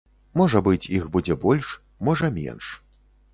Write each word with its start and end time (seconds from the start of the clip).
Можа 0.39 0.61
быць, 0.67 0.87
іх 0.99 1.05
будзе 1.17 1.37
больш, 1.45 1.69
можа, 2.09 2.31
менш. 2.39 2.73